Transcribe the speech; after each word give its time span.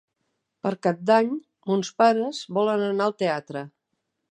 Per 0.67 0.71
Cap 0.85 1.03
d'Any 1.09 1.29
mons 1.73 1.93
pares 2.03 2.41
volen 2.59 2.87
anar 2.89 3.09
al 3.09 3.17
teatre. 3.23 3.67